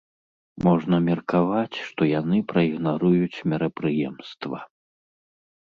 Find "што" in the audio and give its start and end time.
1.91-2.01